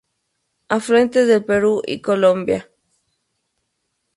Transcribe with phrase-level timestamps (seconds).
[0.67, 2.67] Afluentes del Perú y Colombia.